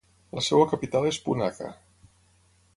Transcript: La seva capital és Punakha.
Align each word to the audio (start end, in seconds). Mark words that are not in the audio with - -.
La 0.37 0.43
seva 0.45 0.65
capital 0.71 1.05
és 1.11 1.21
Punakha. 1.27 1.71